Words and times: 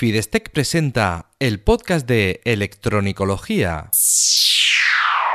Fidestec 0.00 0.48
presenta 0.48 1.26
el 1.40 1.60
podcast 1.60 2.08
de 2.08 2.40
Electronicología. 2.46 3.90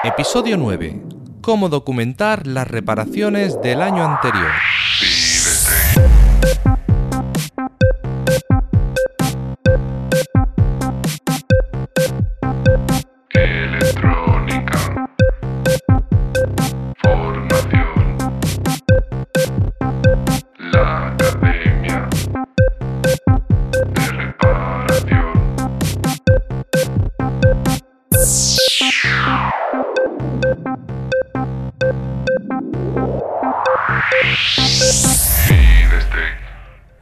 Episodio 0.03 0.57
9. 0.57 1.03
Cómo 1.41 1.69
documentar 1.69 2.47
las 2.47 2.67
reparaciones 2.67 3.61
del 3.61 3.83
año 3.83 4.03
anterior. 4.03 4.49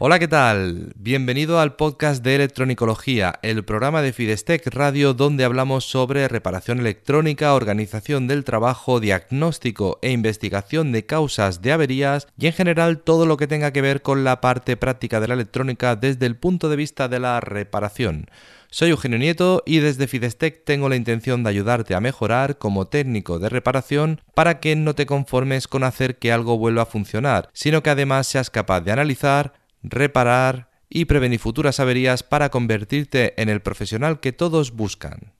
Hola, 0.05 0.19
¿qué 0.19 0.27
tal? 0.27 0.91
Bienvenido 0.97 1.61
al 1.61 1.77
podcast 1.77 2.21
de 2.25 2.35
Electronicología, 2.35 3.39
el 3.41 3.63
programa 3.63 4.01
de 4.01 4.11
Fidestec 4.11 4.67
Radio 4.67 5.13
donde 5.13 5.45
hablamos 5.45 5.85
sobre 5.85 6.27
reparación 6.27 6.81
electrónica, 6.81 7.53
organización 7.53 8.27
del 8.27 8.43
trabajo, 8.43 8.99
diagnóstico 8.99 9.99
e 10.01 10.11
investigación 10.11 10.91
de 10.91 11.05
causas 11.05 11.61
de 11.61 11.71
averías 11.71 12.27
y 12.37 12.47
en 12.47 12.53
general 12.53 12.99
todo 12.99 13.25
lo 13.25 13.37
que 13.37 13.47
tenga 13.47 13.71
que 13.71 13.81
ver 13.81 14.01
con 14.01 14.25
la 14.25 14.41
parte 14.41 14.75
práctica 14.75 15.21
de 15.21 15.29
la 15.29 15.35
electrónica 15.35 15.95
desde 15.95 16.25
el 16.25 16.35
punto 16.35 16.67
de 16.67 16.75
vista 16.75 17.07
de 17.07 17.21
la 17.21 17.39
reparación. 17.39 18.27
Soy 18.73 18.89
Eugenio 18.89 19.19
Nieto 19.19 19.61
y 19.67 19.81
desde 19.81 20.07
Fidestec 20.07 20.65
tengo 20.65 20.89
la 20.89 20.95
intención 20.95 21.43
de 21.43 21.51
ayudarte 21.51 21.93
a 21.93 21.99
mejorar 21.99 22.57
como 22.57 22.87
técnico 22.87 23.37
de 23.37 23.47
reparación 23.47 24.19
para 24.33 24.59
que 24.59 24.75
no 24.75 24.95
te 24.95 25.05
conformes 25.05 25.67
con 25.67 25.83
hacer 25.83 26.17
que 26.17 26.31
algo 26.31 26.57
vuelva 26.57 26.81
a 26.81 26.87
funcionar, 26.87 27.51
sino 27.53 27.83
que 27.83 27.91
además 27.91 28.25
seas 28.25 28.49
capaz 28.49 28.81
de 28.81 28.91
analizar, 28.91 29.53
reparar 29.83 30.71
y 30.89 31.05
prevenir 31.05 31.39
futuras 31.39 31.79
averías 31.79 32.23
para 32.23 32.49
convertirte 32.49 33.39
en 33.39 33.49
el 33.49 33.61
profesional 33.61 34.19
que 34.19 34.31
todos 34.31 34.71
buscan. 34.71 35.35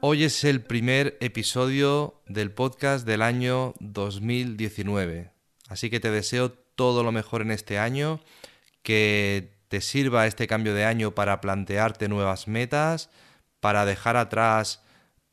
Hoy 0.00 0.22
es 0.22 0.44
el 0.44 0.60
primer 0.60 1.18
episodio 1.20 2.22
del 2.28 2.52
podcast 2.52 3.04
del 3.04 3.20
año 3.20 3.74
2019, 3.80 5.32
así 5.66 5.90
que 5.90 5.98
te 5.98 6.12
deseo 6.12 6.52
todo 6.52 7.02
lo 7.02 7.10
mejor 7.10 7.42
en 7.42 7.50
este 7.50 7.80
año, 7.80 8.20
que 8.84 9.57
te 9.68 9.80
sirva 9.80 10.26
este 10.26 10.46
cambio 10.46 10.74
de 10.74 10.84
año 10.84 11.14
para 11.14 11.40
plantearte 11.40 12.08
nuevas 12.08 12.48
metas, 12.48 13.10
para 13.60 13.84
dejar 13.84 14.16
atrás 14.16 14.82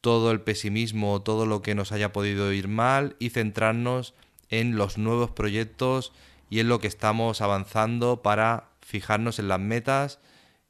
todo 0.02 0.31
el 0.31 0.41
pesimismo, 0.41 1.22
todo 1.22 1.45
lo 1.45 1.61
que 1.61 1.75
nos 1.75 1.91
haya 1.91 2.14
podido 2.14 2.52
ir 2.53 2.67
mal 2.67 3.16
y 3.17 3.31
centrarnos 3.31 4.13
en 4.50 4.75
los 4.75 4.97
nuevos 4.97 5.31
proyectos 5.31 6.13
y 6.50 6.59
en 6.59 6.69
lo 6.69 6.80
que 6.80 6.88
estamos 6.88 7.41
avanzando 7.41 8.22
para 8.22 8.69
fijarnos 8.81 9.39
en 9.39 9.47
las 9.47 9.59
metas 9.59 10.19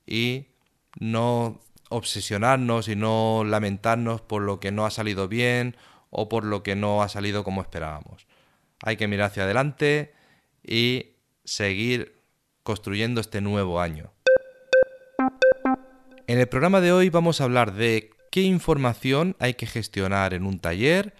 y 0.06 0.48
no 1.00 1.60
obsesionarnos 1.90 2.88
y 2.88 2.96
no 2.96 3.44
lamentarnos 3.46 4.22
por 4.22 4.42
lo 4.42 4.60
que 4.60 4.72
no 4.72 4.86
ha 4.86 4.92
salido 4.92 5.28
bien 5.28 5.76
o 6.10 6.30
por 6.30 6.46
lo 6.46 6.64
que 6.64 6.76
no 6.76 7.04
ha 7.04 7.10
salido 7.10 7.44
como 7.44 7.62
esperábamos. 7.62 8.28
Hay 8.84 8.98
que 8.98 9.08
mirar 9.08 9.28
hacia 9.28 9.44
adelante 9.44 10.14
y 10.64 11.16
seguir 11.44 12.15
construyendo 12.66 13.22
este 13.22 13.42
nuevo 13.42 13.80
año. 13.80 14.12
En 16.26 16.40
el 16.40 16.48
programa 16.48 16.82
de 16.82 16.92
hoy 16.92 17.12
vamos 17.12 17.40
a 17.40 17.44
hablar 17.44 17.76
de 17.76 18.10
qué 18.32 18.42
información 18.42 19.36
hay 19.40 19.54
que 19.54 19.68
gestionar 19.68 20.34
en 20.34 20.48
un 20.48 20.60
taller, 20.60 21.14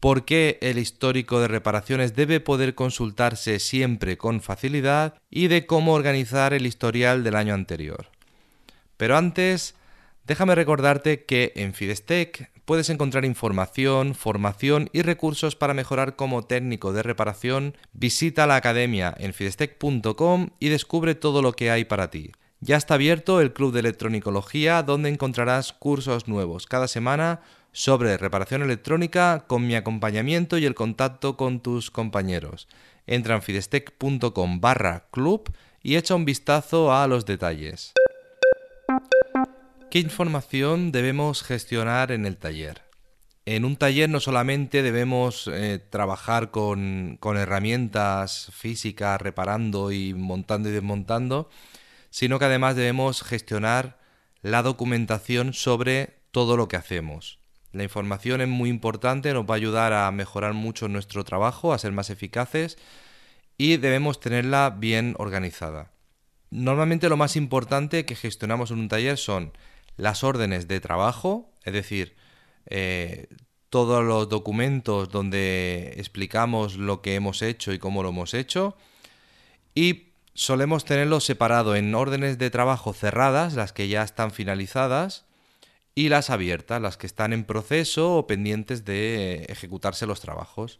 por 0.00 0.24
qué 0.24 0.58
el 0.60 0.76
histórico 0.76 1.40
de 1.40 1.46
reparaciones 1.46 2.16
debe 2.16 2.40
poder 2.40 2.74
consultarse 2.74 3.60
siempre 3.60 4.18
con 4.18 4.40
facilidad 4.40 5.14
y 5.30 5.46
de 5.46 5.66
cómo 5.66 5.94
organizar 5.94 6.52
el 6.52 6.66
historial 6.66 7.22
del 7.22 7.36
año 7.36 7.54
anterior. 7.54 8.08
Pero 8.96 9.16
antes, 9.16 9.76
déjame 10.26 10.56
recordarte 10.56 11.24
que 11.24 11.52
en 11.54 11.74
Fidestec 11.74 12.50
puedes 12.68 12.90
encontrar 12.90 13.24
información, 13.24 14.14
formación 14.14 14.90
y 14.92 15.00
recursos 15.00 15.56
para 15.56 15.72
mejorar 15.72 16.16
como 16.16 16.44
técnico 16.44 16.92
de 16.92 17.02
reparación. 17.02 17.74
Visita 17.94 18.46
la 18.46 18.56
academia 18.56 19.14
en 19.18 19.32
fidestec.com 19.32 20.50
y 20.60 20.68
descubre 20.68 21.14
todo 21.14 21.40
lo 21.40 21.54
que 21.54 21.70
hay 21.70 21.86
para 21.86 22.10
ti. 22.10 22.32
Ya 22.60 22.76
está 22.76 22.94
abierto 22.94 23.40
el 23.40 23.54
Club 23.54 23.72
de 23.72 23.80
Electronicología 23.80 24.82
donde 24.82 25.08
encontrarás 25.08 25.72
cursos 25.72 26.28
nuevos 26.28 26.66
cada 26.66 26.88
semana 26.88 27.40
sobre 27.72 28.18
reparación 28.18 28.62
electrónica 28.62 29.46
con 29.46 29.66
mi 29.66 29.74
acompañamiento 29.74 30.58
y 30.58 30.66
el 30.66 30.74
contacto 30.74 31.38
con 31.38 31.60
tus 31.60 31.90
compañeros. 31.90 32.68
Entra 33.06 33.36
en 33.36 33.40
fidestec.com 33.40 34.60
barra 34.60 35.06
club 35.10 35.50
y 35.82 35.96
echa 35.96 36.14
un 36.14 36.26
vistazo 36.26 36.92
a 36.92 37.06
los 37.06 37.24
detalles. 37.24 37.94
¿Qué 39.90 40.00
información 40.00 40.92
debemos 40.92 41.42
gestionar 41.42 42.12
en 42.12 42.26
el 42.26 42.36
taller? 42.36 42.82
En 43.46 43.64
un 43.64 43.76
taller 43.76 44.10
no 44.10 44.20
solamente 44.20 44.82
debemos 44.82 45.48
eh, 45.50 45.78
trabajar 45.78 46.50
con, 46.50 47.16
con 47.20 47.38
herramientas 47.38 48.52
físicas, 48.52 49.18
reparando 49.18 49.90
y 49.90 50.12
montando 50.12 50.68
y 50.68 50.72
desmontando, 50.72 51.48
sino 52.10 52.38
que 52.38 52.44
además 52.44 52.76
debemos 52.76 53.22
gestionar 53.22 53.98
la 54.42 54.62
documentación 54.62 55.54
sobre 55.54 56.18
todo 56.32 56.58
lo 56.58 56.68
que 56.68 56.76
hacemos. 56.76 57.38
La 57.72 57.82
información 57.82 58.42
es 58.42 58.48
muy 58.48 58.68
importante, 58.68 59.32
nos 59.32 59.46
va 59.46 59.54
a 59.54 59.56
ayudar 59.56 59.94
a 59.94 60.10
mejorar 60.10 60.52
mucho 60.52 60.88
nuestro 60.88 61.24
trabajo, 61.24 61.72
a 61.72 61.78
ser 61.78 61.92
más 61.92 62.10
eficaces 62.10 62.76
y 63.56 63.78
debemos 63.78 64.20
tenerla 64.20 64.68
bien 64.68 65.14
organizada. 65.16 65.92
Normalmente 66.50 67.08
lo 67.08 67.16
más 67.16 67.36
importante 67.36 68.04
que 68.04 68.16
gestionamos 68.16 68.70
en 68.70 68.80
un 68.80 68.88
taller 68.88 69.16
son 69.16 69.52
las 69.98 70.24
órdenes 70.24 70.66
de 70.66 70.80
trabajo, 70.80 71.52
es 71.64 71.74
decir, 71.74 72.16
eh, 72.66 73.28
todos 73.68 74.02
los 74.02 74.30
documentos 74.30 75.10
donde 75.10 75.92
explicamos 75.98 76.76
lo 76.76 77.02
que 77.02 77.14
hemos 77.14 77.42
hecho 77.42 77.74
y 77.74 77.78
cómo 77.78 78.02
lo 78.02 78.08
hemos 78.08 78.32
hecho 78.32 78.76
y 79.74 80.12
solemos 80.32 80.84
tenerlo 80.84 81.20
separado 81.20 81.76
en 81.76 81.94
órdenes 81.94 82.38
de 82.38 82.50
trabajo 82.50 82.94
cerradas, 82.94 83.54
las 83.54 83.72
que 83.72 83.88
ya 83.88 84.02
están 84.02 84.30
finalizadas, 84.30 85.26
y 85.94 86.10
las 86.10 86.30
abiertas, 86.30 86.80
las 86.80 86.96
que 86.96 87.08
están 87.08 87.32
en 87.32 87.44
proceso 87.44 88.14
o 88.14 88.26
pendientes 88.28 88.84
de 88.84 89.46
ejecutarse 89.48 90.06
los 90.06 90.20
trabajos. 90.20 90.78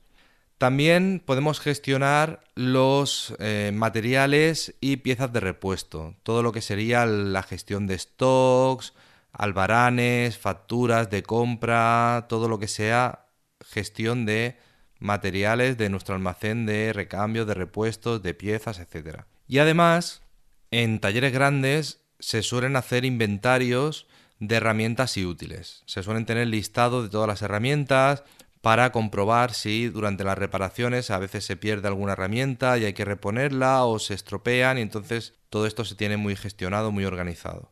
También 0.59 1.21
podemos 1.25 1.59
gestionar 1.59 2.41
los 2.55 3.35
eh, 3.41 3.73
materiales 3.75 4.75
y 4.81 4.99
piezas 4.99 5.33
de 5.33 5.41
repuesto, 5.41 6.15
todo 6.23 6.45
lo 6.45 6.53
que 6.53 6.61
sería 6.61 7.05
la 7.05 7.43
gestión 7.43 7.89
de 7.89 7.99
stocks, 7.99 8.95
albaranes, 9.39 10.37
facturas 10.37 11.09
de 11.09 11.23
compra, 11.23 12.27
todo 12.29 12.49
lo 12.49 12.59
que 12.59 12.69
sea 12.69 13.27
gestión 13.65 14.27
de 14.27 14.59
materiales 14.99 15.79
de 15.79 15.89
nuestro 15.89 16.17
almacén 16.17 16.67
de 16.67 16.93
recambio, 16.93 17.47
de 17.47 17.55
repuestos, 17.55 18.23
de 18.23 18.35
piezas, 18.35 18.81
etc. 18.81 19.23
Y 19.47 19.59
además, 19.59 20.23
en 20.73 20.99
talleres 20.99 21.33
grandes 21.33 22.03
se 22.19 22.43
suelen 22.43 22.75
hacer 22.75 23.05
inventarios 23.05 24.09
de 24.41 24.57
herramientas 24.57 25.17
y 25.17 25.25
útiles. 25.25 25.83
Se 25.87 26.03
suelen 26.03 26.27
tener 26.27 26.49
listado 26.49 27.03
de 27.03 27.09
todas 27.09 27.29
las 27.29 27.43
herramientas 27.43 28.25
para 28.61 28.91
comprobar 28.91 29.55
si 29.55 29.87
durante 29.87 30.25
las 30.25 30.37
reparaciones 30.37 31.13
a 31.13 31.19
veces 31.19 31.45
se 31.45 31.57
pierde 31.57 31.87
alguna 31.87 32.13
herramienta 32.13 32.77
y 32.77 32.85
hay 32.85 32.93
que 32.93 33.05
reponerla 33.05 33.85
o 33.85 34.01
se 34.01 34.15
estropean 34.15 34.79
y 34.79 34.83
entonces 34.83 35.35
todo 35.49 35.67
esto 35.67 35.85
se 35.85 35.95
tiene 35.95 36.17
muy 36.17 36.35
gestionado, 36.35 36.91
muy 36.91 37.05
organizado. 37.05 37.71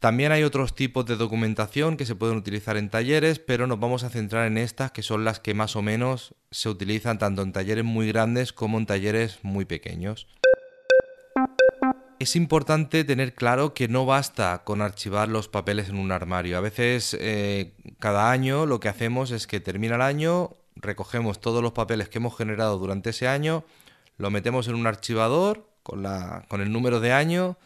También 0.00 0.32
hay 0.32 0.44
otros 0.44 0.74
tipos 0.74 1.04
de 1.04 1.16
documentación 1.16 1.98
que 1.98 2.06
se 2.06 2.14
pueden 2.14 2.38
utilizar 2.38 2.78
en 2.78 2.88
talleres, 2.88 3.38
pero 3.38 3.66
nos 3.66 3.78
vamos 3.78 4.02
a 4.02 4.08
centrar 4.08 4.46
en 4.46 4.56
estas 4.56 4.92
que 4.92 5.02
son 5.02 5.26
las 5.26 5.40
que 5.40 5.52
más 5.52 5.76
o 5.76 5.82
menos 5.82 6.34
se 6.50 6.70
utilizan 6.70 7.18
tanto 7.18 7.42
en 7.42 7.52
talleres 7.52 7.84
muy 7.84 8.08
grandes 8.08 8.54
como 8.54 8.78
en 8.78 8.86
talleres 8.86 9.40
muy 9.42 9.66
pequeños. 9.66 10.26
Es 12.18 12.34
importante 12.34 13.04
tener 13.04 13.34
claro 13.34 13.74
que 13.74 13.88
no 13.88 14.06
basta 14.06 14.62
con 14.64 14.80
archivar 14.80 15.28
los 15.28 15.48
papeles 15.48 15.90
en 15.90 15.98
un 15.98 16.12
armario. 16.12 16.56
A 16.56 16.62
veces 16.62 17.14
eh, 17.20 17.74
cada 17.98 18.30
año 18.30 18.64
lo 18.64 18.80
que 18.80 18.88
hacemos 18.88 19.30
es 19.30 19.46
que 19.46 19.60
termina 19.60 19.96
el 19.96 20.02
año, 20.02 20.56
recogemos 20.76 21.42
todos 21.42 21.62
los 21.62 21.72
papeles 21.72 22.08
que 22.08 22.18
hemos 22.18 22.38
generado 22.38 22.78
durante 22.78 23.10
ese 23.10 23.28
año, 23.28 23.64
lo 24.16 24.30
metemos 24.30 24.66
en 24.66 24.76
un 24.76 24.86
archivador 24.86 25.66
con, 25.82 26.06
el 26.06 26.72
número 26.72 27.00
de 27.00 27.12
año 27.12 27.58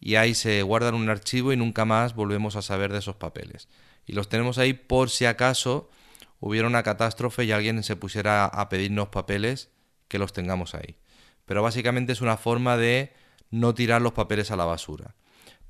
y 0.00 0.16
ahí 0.16 0.34
se 0.34 0.62
guardan 0.62 0.94
un 0.94 1.08
archivo 1.08 1.52
y 1.52 1.56
nunca 1.56 1.84
más 1.84 2.14
volvemos 2.14 2.56
a 2.56 2.62
saber 2.62 2.92
de 2.92 2.98
esos 2.98 3.16
papeles. 3.16 3.68
Y 4.06 4.12
los 4.12 4.28
tenemos 4.28 4.58
ahí 4.58 4.72
por 4.72 5.10
si 5.10 5.24
acaso 5.24 5.90
hubiera 6.38 6.68
una 6.68 6.82
catástrofe 6.82 7.44
y 7.44 7.52
alguien 7.52 7.82
se 7.82 7.96
pusiera 7.96 8.44
a 8.44 8.68
pedirnos 8.68 9.08
papeles 9.08 9.70
que 10.08 10.18
los 10.18 10.32
tengamos 10.32 10.74
ahí. 10.74 10.96
Pero 11.44 11.62
básicamente 11.62 12.12
es 12.12 12.20
una 12.20 12.36
forma 12.36 12.76
de 12.76 13.12
no 13.50 13.74
tirar 13.74 14.02
los 14.02 14.12
papeles 14.12 14.50
a 14.50 14.56
la 14.56 14.64
basura. 14.64 15.14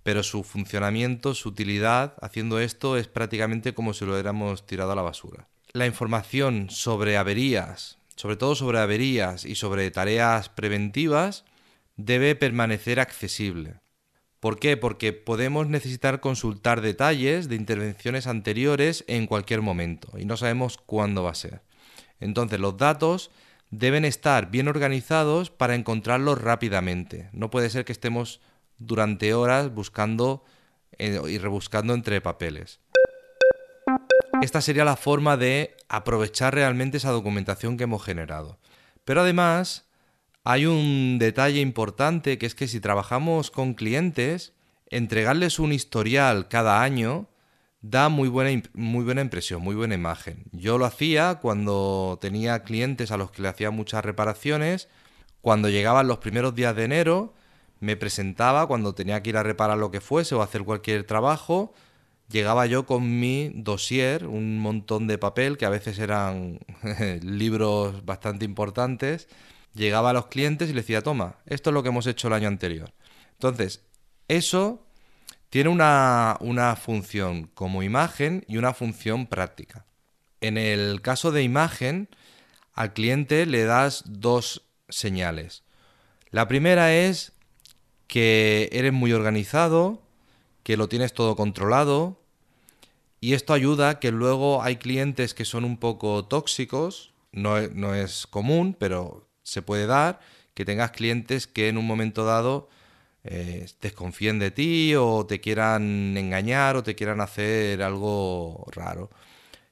pero 0.02 0.22
su 0.22 0.44
funcionamiento, 0.44 1.34
su 1.34 1.48
utilidad 1.48 2.14
haciendo 2.22 2.60
esto 2.60 2.96
es 2.96 3.08
prácticamente 3.08 3.74
como 3.74 3.92
si 3.92 4.04
lo 4.04 4.12
hubiéramos 4.12 4.64
tirado 4.64 4.92
a 4.92 4.94
la 4.94 5.02
basura. 5.02 5.48
La 5.72 5.84
información 5.84 6.70
sobre 6.70 7.16
averías, 7.16 7.98
sobre 8.14 8.36
todo 8.36 8.54
sobre 8.54 8.78
averías 8.78 9.44
y 9.44 9.56
sobre 9.56 9.90
tareas 9.90 10.48
preventivas, 10.48 11.44
debe 11.96 12.36
permanecer 12.36 13.00
accesible. 13.00 13.80
¿Por 14.40 14.58
qué? 14.58 14.76
Porque 14.76 15.12
podemos 15.12 15.66
necesitar 15.66 16.20
consultar 16.20 16.80
detalles 16.80 17.48
de 17.48 17.56
intervenciones 17.56 18.26
anteriores 18.26 19.04
en 19.08 19.26
cualquier 19.26 19.62
momento 19.62 20.18
y 20.18 20.24
no 20.24 20.36
sabemos 20.36 20.76
cuándo 20.78 21.22
va 21.22 21.30
a 21.30 21.34
ser. 21.34 21.62
Entonces 22.20 22.60
los 22.60 22.76
datos 22.76 23.30
deben 23.70 24.04
estar 24.04 24.50
bien 24.50 24.68
organizados 24.68 25.50
para 25.50 25.74
encontrarlos 25.74 26.40
rápidamente. 26.40 27.30
No 27.32 27.50
puede 27.50 27.70
ser 27.70 27.84
que 27.84 27.92
estemos 27.92 28.40
durante 28.78 29.34
horas 29.34 29.72
buscando 29.72 30.44
eh, 30.98 31.20
y 31.28 31.38
rebuscando 31.38 31.94
entre 31.94 32.20
papeles. 32.20 32.80
Esta 34.42 34.60
sería 34.60 34.84
la 34.84 34.96
forma 34.96 35.36
de 35.36 35.76
aprovechar 35.88 36.54
realmente 36.54 36.98
esa 36.98 37.10
documentación 37.10 37.76
que 37.76 37.84
hemos 37.84 38.04
generado. 38.04 38.58
Pero 39.04 39.22
además 39.22 39.85
hay 40.48 40.64
un 40.64 41.18
detalle 41.18 41.60
importante 41.60 42.38
que 42.38 42.46
es 42.46 42.54
que 42.54 42.68
si 42.68 42.78
trabajamos 42.78 43.50
con 43.50 43.74
clientes, 43.74 44.52
entregarles 44.90 45.58
un 45.58 45.72
historial 45.72 46.46
cada 46.46 46.84
año 46.84 47.28
da 47.80 48.08
muy 48.08 48.28
buena, 48.28 48.62
muy 48.72 49.04
buena 49.04 49.22
impresión, 49.22 49.60
muy 49.60 49.74
buena 49.74 49.96
imagen. 49.96 50.44
Yo 50.52 50.78
lo 50.78 50.84
hacía 50.84 51.40
cuando 51.42 52.20
tenía 52.20 52.62
clientes 52.62 53.10
a 53.10 53.16
los 53.16 53.32
que 53.32 53.42
le 53.42 53.48
hacía 53.48 53.72
muchas 53.72 54.04
reparaciones, 54.04 54.88
cuando 55.40 55.68
llegaban 55.68 56.06
los 56.06 56.18
primeros 56.18 56.54
días 56.54 56.76
de 56.76 56.84
enero, 56.84 57.34
me 57.80 57.96
presentaba 57.96 58.68
cuando 58.68 58.94
tenía 58.94 59.24
que 59.24 59.30
ir 59.30 59.38
a 59.38 59.42
reparar 59.42 59.78
lo 59.78 59.90
que 59.90 60.00
fuese 60.00 60.36
o 60.36 60.42
hacer 60.42 60.62
cualquier 60.62 61.02
trabajo, 61.02 61.74
llegaba 62.28 62.66
yo 62.66 62.86
con 62.86 63.18
mi 63.18 63.50
dossier, 63.52 64.28
un 64.28 64.60
montón 64.60 65.08
de 65.08 65.18
papel 65.18 65.56
que 65.56 65.66
a 65.66 65.70
veces 65.70 65.98
eran 65.98 66.60
libros 67.22 68.04
bastante 68.04 68.44
importantes, 68.44 69.26
llegaba 69.76 70.10
a 70.10 70.12
los 70.14 70.26
clientes 70.26 70.70
y 70.70 70.72
les 70.72 70.84
decía, 70.84 71.02
toma, 71.02 71.36
esto 71.46 71.70
es 71.70 71.74
lo 71.74 71.82
que 71.82 71.90
hemos 71.90 72.06
hecho 72.06 72.28
el 72.28 72.34
año 72.34 72.48
anterior. 72.48 72.92
Entonces, 73.32 73.82
eso 74.28 74.84
tiene 75.50 75.70
una, 75.70 76.36
una 76.40 76.74
función 76.76 77.50
como 77.54 77.82
imagen 77.82 78.44
y 78.48 78.56
una 78.56 78.74
función 78.74 79.26
práctica. 79.26 79.86
En 80.40 80.58
el 80.58 81.02
caso 81.02 81.30
de 81.30 81.42
imagen, 81.42 82.08
al 82.72 82.92
cliente 82.92 83.46
le 83.46 83.64
das 83.64 84.02
dos 84.06 84.62
señales. 84.88 85.62
La 86.30 86.48
primera 86.48 86.94
es 86.94 87.32
que 88.06 88.68
eres 88.72 88.92
muy 88.92 89.12
organizado, 89.12 90.02
que 90.62 90.76
lo 90.76 90.88
tienes 90.88 91.12
todo 91.12 91.36
controlado 91.36 92.20
y 93.20 93.34
esto 93.34 93.52
ayuda 93.52 93.98
que 93.98 94.12
luego 94.12 94.62
hay 94.62 94.76
clientes 94.76 95.34
que 95.34 95.44
son 95.44 95.64
un 95.64 95.78
poco 95.78 96.24
tóxicos, 96.26 97.14
no, 97.32 97.60
no 97.68 97.94
es 97.94 98.26
común, 98.26 98.76
pero 98.78 99.25
se 99.46 99.62
puede 99.62 99.86
dar, 99.86 100.18
que 100.54 100.64
tengas 100.64 100.90
clientes 100.90 101.46
que 101.46 101.68
en 101.68 101.78
un 101.78 101.86
momento 101.86 102.24
dado 102.24 102.68
eh, 103.22 103.66
desconfíen 103.80 104.40
de 104.40 104.50
ti 104.50 104.94
o 104.96 105.24
te 105.24 105.40
quieran 105.40 106.16
engañar 106.16 106.74
o 106.74 106.82
te 106.82 106.96
quieran 106.96 107.20
hacer 107.20 107.80
algo 107.80 108.66
raro. 108.72 109.08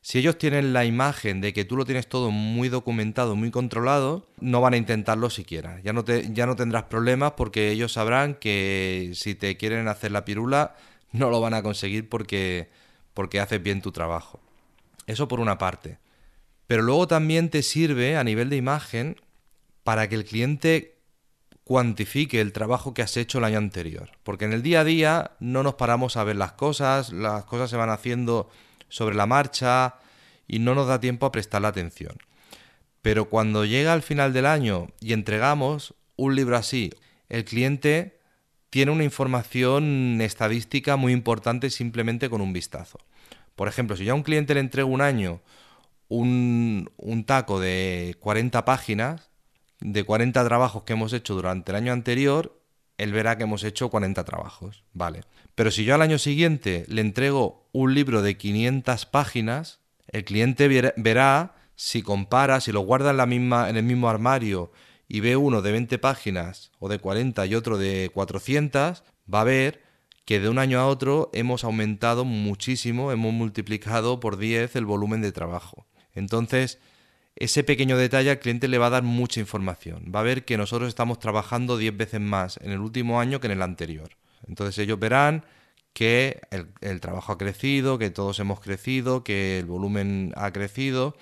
Si 0.00 0.18
ellos 0.18 0.38
tienen 0.38 0.72
la 0.72 0.84
imagen 0.84 1.40
de 1.40 1.52
que 1.52 1.64
tú 1.64 1.76
lo 1.76 1.84
tienes 1.84 2.06
todo 2.06 2.30
muy 2.30 2.68
documentado, 2.68 3.34
muy 3.34 3.50
controlado, 3.50 4.28
no 4.38 4.60
van 4.60 4.74
a 4.74 4.76
intentarlo 4.76 5.28
siquiera. 5.28 5.80
Ya 5.82 5.92
no, 5.92 6.04
te, 6.04 6.32
ya 6.32 6.46
no 6.46 6.54
tendrás 6.54 6.84
problemas 6.84 7.32
porque 7.32 7.70
ellos 7.70 7.94
sabrán 7.94 8.34
que 8.34 9.10
si 9.14 9.34
te 9.34 9.56
quieren 9.56 9.88
hacer 9.88 10.12
la 10.12 10.24
pirula, 10.24 10.76
no 11.10 11.30
lo 11.30 11.40
van 11.40 11.54
a 11.54 11.62
conseguir 11.62 12.08
porque, 12.08 12.68
porque 13.12 13.40
haces 13.40 13.60
bien 13.60 13.82
tu 13.82 13.90
trabajo. 13.90 14.40
Eso 15.06 15.26
por 15.26 15.40
una 15.40 15.58
parte. 15.58 15.98
Pero 16.68 16.82
luego 16.82 17.08
también 17.08 17.50
te 17.50 17.62
sirve 17.62 18.16
a 18.16 18.24
nivel 18.24 18.50
de 18.50 18.56
imagen 18.56 19.16
para 19.84 20.08
que 20.08 20.16
el 20.16 20.24
cliente 20.24 20.94
cuantifique 21.64 22.40
el 22.40 22.52
trabajo 22.52 22.92
que 22.92 23.02
has 23.02 23.16
hecho 23.16 23.38
el 23.38 23.44
año 23.44 23.58
anterior. 23.58 24.10
Porque 24.22 24.44
en 24.44 24.52
el 24.52 24.62
día 24.62 24.80
a 24.80 24.84
día 24.84 25.30
no 25.40 25.62
nos 25.62 25.74
paramos 25.74 26.16
a 26.16 26.24
ver 26.24 26.36
las 26.36 26.52
cosas, 26.52 27.12
las 27.12 27.44
cosas 27.44 27.70
se 27.70 27.76
van 27.76 27.90
haciendo 27.90 28.50
sobre 28.88 29.16
la 29.16 29.26
marcha 29.26 29.96
y 30.46 30.58
no 30.58 30.74
nos 30.74 30.88
da 30.88 31.00
tiempo 31.00 31.26
a 31.26 31.32
prestarle 31.32 31.68
atención. 31.68 32.16
Pero 33.02 33.28
cuando 33.28 33.64
llega 33.64 33.92
al 33.92 34.02
final 34.02 34.32
del 34.32 34.46
año 34.46 34.88
y 35.00 35.12
entregamos 35.12 35.94
un 36.16 36.36
libro 36.36 36.56
así, 36.56 36.90
el 37.28 37.44
cliente 37.44 38.18
tiene 38.70 38.92
una 38.92 39.04
información 39.04 40.20
estadística 40.20 40.96
muy 40.96 41.12
importante 41.12 41.70
simplemente 41.70 42.28
con 42.28 42.40
un 42.40 42.52
vistazo. 42.52 42.98
Por 43.56 43.68
ejemplo, 43.68 43.96
si 43.96 44.04
yo 44.04 44.12
a 44.12 44.16
un 44.16 44.22
cliente 44.22 44.54
le 44.54 44.60
entrego 44.60 44.88
un 44.88 45.00
año 45.00 45.40
un, 46.08 46.90
un 46.96 47.24
taco 47.24 47.60
de 47.60 48.16
40 48.20 48.64
páginas, 48.64 49.30
de 49.84 50.02
40 50.02 50.42
trabajos 50.44 50.82
que 50.82 50.94
hemos 50.94 51.12
hecho 51.12 51.34
durante 51.34 51.70
el 51.70 51.76
año 51.76 51.92
anterior, 51.92 52.58
él 52.96 53.12
verá 53.12 53.36
que 53.36 53.44
hemos 53.44 53.62
hecho 53.64 53.90
40 53.90 54.24
trabajos, 54.24 54.82
¿vale? 54.94 55.20
Pero 55.54 55.70
si 55.70 55.84
yo 55.84 55.94
al 55.94 56.02
año 56.02 56.18
siguiente 56.18 56.86
le 56.88 57.02
entrego 57.02 57.68
un 57.72 57.94
libro 57.94 58.22
de 58.22 58.36
500 58.36 59.04
páginas, 59.06 59.80
el 60.08 60.24
cliente 60.24 60.68
verá 60.96 61.54
si 61.76 62.02
compara, 62.02 62.60
si 62.60 62.72
lo 62.72 62.80
guarda 62.80 63.10
en, 63.10 63.18
la 63.18 63.26
misma, 63.26 63.68
en 63.68 63.76
el 63.76 63.84
mismo 63.84 64.08
armario 64.08 64.72
y 65.06 65.20
ve 65.20 65.36
uno 65.36 65.60
de 65.60 65.72
20 65.72 65.98
páginas 65.98 66.72
o 66.78 66.88
de 66.88 66.98
40 66.98 67.44
y 67.44 67.54
otro 67.54 67.76
de 67.76 68.10
400, 68.14 69.04
va 69.32 69.40
a 69.42 69.44
ver 69.44 69.82
que 70.24 70.40
de 70.40 70.48
un 70.48 70.58
año 70.58 70.80
a 70.80 70.86
otro 70.86 71.28
hemos 71.34 71.62
aumentado 71.62 72.24
muchísimo, 72.24 73.12
hemos 73.12 73.34
multiplicado 73.34 74.18
por 74.18 74.38
10 74.38 74.76
el 74.76 74.86
volumen 74.86 75.20
de 75.20 75.32
trabajo. 75.32 75.86
Entonces, 76.14 76.78
ese 77.36 77.64
pequeño 77.64 77.96
detalle 77.96 78.30
al 78.30 78.38
cliente 78.38 78.68
le 78.68 78.78
va 78.78 78.86
a 78.86 78.90
dar 78.90 79.02
mucha 79.02 79.40
información. 79.40 80.12
Va 80.14 80.20
a 80.20 80.24
ver 80.24 80.44
que 80.44 80.56
nosotros 80.56 80.88
estamos 80.88 81.18
trabajando 81.18 81.76
10 81.76 81.96
veces 81.96 82.20
más 82.20 82.58
en 82.62 82.70
el 82.70 82.78
último 82.78 83.20
año 83.20 83.40
que 83.40 83.48
en 83.48 83.52
el 83.52 83.62
anterior. 83.62 84.10
Entonces 84.46 84.78
ellos 84.78 84.98
verán 84.98 85.44
que 85.92 86.40
el, 86.50 87.00
trabajo 87.00 87.32
ha 87.32 87.38
crecido, 87.38 87.98
que 87.98 88.10
todos 88.10 88.38
hemos 88.40 88.60
crecido, 88.60 89.24
que 89.24 89.60
el 89.60 89.66
volumen 89.66 90.32
ha 90.36 90.52
crecido 90.52 91.16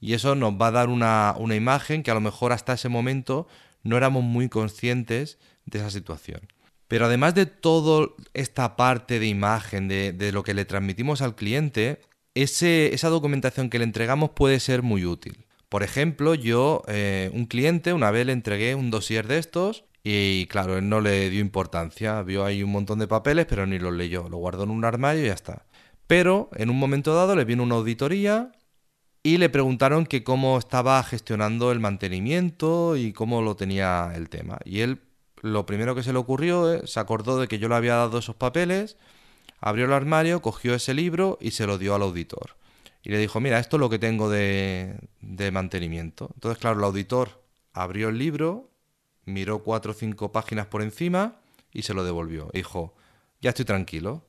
y 0.00 0.14
eso 0.14 0.34
nos 0.34 0.54
va 0.54 0.68
a 0.68 0.72
dar 0.72 0.88
una, 0.88 1.34
imagen 1.54 2.02
que 2.02 2.10
a 2.10 2.14
lo 2.14 2.20
mejor 2.20 2.52
hasta 2.52 2.74
ese 2.74 2.88
momento 2.88 3.46
no 3.82 3.96
éramos 3.96 4.24
muy 4.24 4.48
conscientes 4.48 5.38
de 5.64 5.78
esa 5.78 5.90
situación. 5.90 6.48
Pero 6.88 7.06
además 7.06 7.34
de 7.34 7.46
toda 7.46 8.08
esta 8.34 8.76
parte 8.76 9.18
de 9.18 9.26
imagen, 9.26 9.88
de, 9.88 10.30
lo 10.32 10.42
que 10.42 10.54
le 10.54 10.64
transmitimos 10.64 11.22
al 11.22 11.34
cliente, 11.34 12.00
esa 12.34 13.08
documentación 13.08 13.70
que 13.70 13.78
le 13.78 13.84
entregamos 13.84 14.30
puede 14.30 14.60
ser 14.60 14.82
muy 14.82 15.04
útil. 15.04 15.45
Por 15.68 15.82
ejemplo, 15.82 16.34
yo, 16.34 16.82
eh, 16.86 17.30
un 17.34 17.46
cliente, 17.46 17.92
una 17.92 18.10
vez 18.10 18.26
le 18.26 18.32
entregué 18.32 18.74
un 18.74 18.90
dossier 18.90 19.26
de 19.26 19.38
estos 19.38 19.84
y 20.04 20.46
claro, 20.46 20.78
él 20.78 20.88
no 20.88 21.00
le 21.00 21.28
dio 21.30 21.40
importancia, 21.40 22.22
vio 22.22 22.44
ahí 22.44 22.62
un 22.62 22.70
montón 22.70 23.00
de 23.00 23.08
papeles, 23.08 23.46
pero 23.48 23.66
ni 23.66 23.78
los 23.80 23.92
leyó, 23.92 24.28
lo 24.28 24.36
guardó 24.36 24.62
en 24.62 24.70
un 24.70 24.84
armario 24.84 25.24
y 25.24 25.26
ya 25.26 25.34
está. 25.34 25.66
Pero 26.06 26.50
en 26.54 26.70
un 26.70 26.78
momento 26.78 27.14
dado 27.14 27.34
le 27.34 27.44
vino 27.44 27.64
una 27.64 27.74
auditoría 27.74 28.52
y 29.24 29.38
le 29.38 29.48
preguntaron 29.48 30.06
que 30.06 30.22
cómo 30.22 30.56
estaba 30.58 31.02
gestionando 31.02 31.72
el 31.72 31.80
mantenimiento 31.80 32.96
y 32.96 33.12
cómo 33.12 33.42
lo 33.42 33.56
tenía 33.56 34.12
el 34.14 34.28
tema. 34.28 34.58
Y 34.64 34.80
él 34.82 35.02
lo 35.42 35.66
primero 35.66 35.96
que 35.96 36.04
se 36.04 36.12
le 36.12 36.18
ocurrió, 36.20 36.72
eh, 36.72 36.82
se 36.86 37.00
acordó 37.00 37.40
de 37.40 37.48
que 37.48 37.58
yo 37.58 37.68
le 37.68 37.74
había 37.74 37.96
dado 37.96 38.18
esos 38.18 38.36
papeles, 38.36 38.96
abrió 39.60 39.86
el 39.86 39.92
armario, 39.92 40.42
cogió 40.42 40.74
ese 40.74 40.94
libro 40.94 41.38
y 41.40 41.50
se 41.50 41.66
lo 41.66 41.78
dio 41.78 41.96
al 41.96 42.02
auditor 42.02 42.56
y 43.06 43.08
le 43.08 43.18
dijo, 43.18 43.38
mira, 43.38 43.60
esto 43.60 43.76
es 43.76 43.80
lo 43.80 43.88
que 43.88 44.00
tengo 44.00 44.28
de, 44.28 44.98
de 45.20 45.52
mantenimiento. 45.52 46.28
Entonces, 46.34 46.58
claro, 46.58 46.80
el 46.80 46.84
auditor 46.84 47.40
abrió 47.72 48.08
el 48.08 48.18
libro, 48.18 48.68
miró 49.24 49.62
cuatro 49.62 49.92
o 49.92 49.94
cinco 49.94 50.32
páginas 50.32 50.66
por 50.66 50.82
encima 50.82 51.36
y 51.72 51.82
se 51.82 51.94
lo 51.94 52.02
devolvió. 52.02 52.50
Dijo, 52.52 52.96
ya 53.40 53.50
estoy 53.50 53.64
tranquilo. 53.64 54.24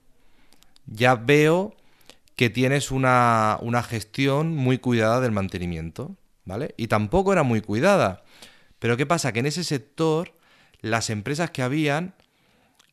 Ya 0.85 1.15
veo 1.15 1.75
que 2.35 2.51
tienes 2.51 2.91
una, 2.91 3.57
una, 3.61 3.81
gestión 3.81 4.55
muy 4.55 4.77
cuidada 4.77 5.21
del 5.21 5.31
mantenimiento, 5.31 6.15
¿vale? 6.45 6.75
Y 6.77 6.85
tampoco 6.85 7.33
era 7.33 7.41
muy 7.41 7.61
cuidada. 7.61 8.23
Pero 8.77 8.95
¿qué 8.95 9.07
pasa? 9.07 9.33
Que 9.33 9.39
en 9.39 9.47
ese 9.47 9.63
sector 9.63 10.33
las 10.81 11.09
empresas 11.09 11.49
que 11.49 11.63
habían 11.63 12.13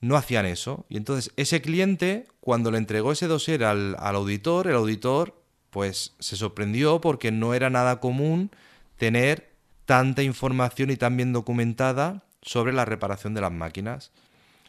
no 0.01 0.17
hacían 0.17 0.47
eso. 0.47 0.87
Y 0.89 0.97
entonces 0.97 1.31
ese 1.37 1.61
cliente, 1.61 2.27
cuando 2.41 2.71
le 2.71 2.79
entregó 2.79 3.13
ese 3.13 3.27
dossier 3.27 3.65
al, 3.65 3.97
al 3.99 4.17
auditor, 4.17 4.67
el 4.67 4.77
auditor 4.77 5.44
pues 5.75 6.15
se 6.21 6.37
sorprendió 6.37 7.01
porque 7.01 7.33
no 7.33 7.53
era 7.53 7.69
nada 7.69 7.99
común 7.99 8.53
tener 8.97 9.57
tanta 9.87 10.23
información 10.23 10.93
y 10.93 10.97
tan 10.97 11.17
bien 11.17 11.33
documentada 11.33 12.23
sobre 12.43 12.73
la 12.73 12.85
reparación 12.85 13.35
de 13.35 13.41
las 13.41 13.51
máquinas. 13.51 14.13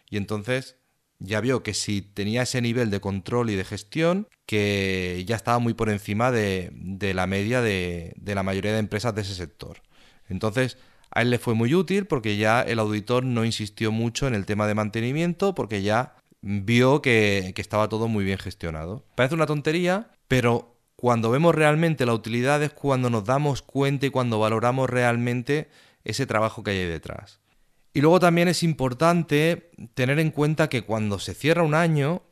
Y 0.09 0.17
entonces 0.17 0.77
ya 1.19 1.41
vio 1.41 1.62
que 1.62 1.75
si 1.75 2.01
tenía 2.01 2.41
ese 2.41 2.59
nivel 2.59 2.89
de 2.89 3.01
control 3.01 3.51
y 3.51 3.55
de 3.55 3.63
gestión, 3.65 4.27
que 4.47 5.24
ya 5.27 5.35
estaba 5.35 5.59
muy 5.59 5.75
por 5.75 5.89
encima 5.89 6.31
de, 6.31 6.71
la 7.13 7.27
media 7.27 7.62
de, 7.62 8.15
la 8.25 8.41
mayoría 8.41 8.74
de 8.74 8.79
empresas 8.79 9.13
de 9.13 9.21
ese 9.21 9.35
sector. 9.35 9.83
Entonces, 10.27 10.79
a 11.12 11.21
él 11.21 11.29
le 11.29 11.38
fue 11.38 11.53
muy 11.53 11.75
útil 11.75 12.07
porque 12.07 12.35
ya 12.35 12.63
el 12.63 12.79
auditor 12.79 13.24
no 13.24 13.45
insistió 13.45 13.91
mucho 13.91 14.25
en 14.25 14.33
el 14.33 14.47
tema 14.47 14.65
de 14.65 14.74
mantenimiento, 14.74 15.53
porque 15.53 15.83
ya 15.83 16.15
vio 16.41 17.03
que, 17.03 17.51
que 17.55 17.62
estaba 17.62 17.89
todo 17.89 18.07
muy 18.07 18.25
bien 18.25 18.39
gestionado. 18.39 19.05
Parece 19.13 19.35
una 19.35 19.45
tontería, 19.45 20.09
pero 20.27 20.75
cuando 21.05 21.29
vemos 21.29 21.53
realmente 21.53 22.07
la 22.07 22.15
utilidad 22.15 22.63
es 22.63 22.74
cuando 22.74 23.12
nos 23.12 23.25
damos 23.25 23.62
cuenta 23.62 24.07
y 24.07 24.09
cuando 24.09 24.39
valoramos 24.39 24.89
realmente 24.89 25.69
ese 26.03 26.25
trabajo 26.25 26.63
que 26.63 26.71
hay 26.71 26.83
detrás. 26.85 27.39
Y 27.93 28.01
luego 28.01 28.19
también 28.19 28.47
es 28.47 28.63
importante 28.63 29.69
tener 29.93 30.17
en 30.17 30.31
cuenta 30.31 30.67
que 30.67 30.81
cuando 30.81 31.19
se 31.19 31.35
cierra 31.35 31.62
un 31.62 31.75
año, 31.75 32.24